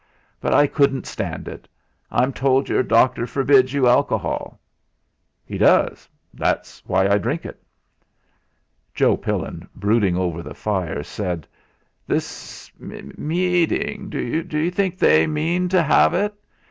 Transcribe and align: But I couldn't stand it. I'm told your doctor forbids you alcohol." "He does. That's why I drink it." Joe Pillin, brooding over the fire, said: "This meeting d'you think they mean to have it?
But 0.39 0.51
I 0.51 0.65
couldn't 0.65 1.05
stand 1.05 1.47
it. 1.47 1.67
I'm 2.09 2.33
told 2.33 2.69
your 2.69 2.81
doctor 2.81 3.27
forbids 3.27 3.71
you 3.71 3.87
alcohol." 3.87 4.59
"He 5.45 5.59
does. 5.59 6.09
That's 6.33 6.81
why 6.87 7.07
I 7.07 7.19
drink 7.19 7.45
it." 7.45 7.61
Joe 8.95 9.15
Pillin, 9.15 9.69
brooding 9.75 10.17
over 10.17 10.41
the 10.41 10.55
fire, 10.55 11.03
said: 11.03 11.45
"This 12.07 12.71
meeting 12.79 14.09
d'you 14.09 14.71
think 14.71 14.97
they 14.97 15.27
mean 15.27 15.69
to 15.69 15.83
have 15.83 16.15
it? 16.15 16.33